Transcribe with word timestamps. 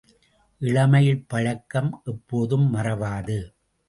இளமையில் 0.61 1.25
பழக்கம் 1.27 2.01
எப்போதும் 2.03 2.65
மறவாது. 2.75 3.37